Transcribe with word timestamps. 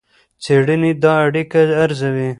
څېړنې 0.43 0.91
دا 1.03 1.13
اړیکه 1.27 1.59
ارزوي. 1.83 2.29